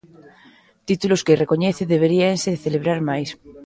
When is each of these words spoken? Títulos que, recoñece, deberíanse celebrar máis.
Títulos 0.87 1.23
que, 1.25 1.39
recoñece, 1.43 1.89
deberíanse 1.93 2.61
celebrar 2.65 2.99
máis. 3.09 3.29